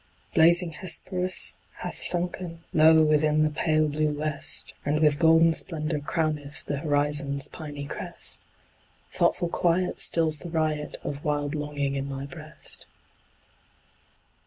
[0.33, 6.65] Blazing Hesperus hath sunken Low within the pale blue west, And with golden splendor crowneth
[6.65, 8.39] The horizon's piny crest;
[9.11, 12.87] Thoughtful quiet stills the riot Of wild longing in my breast.